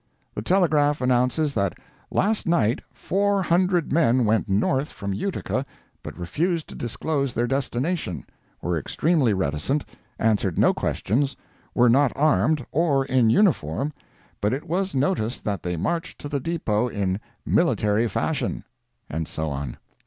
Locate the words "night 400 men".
2.47-4.25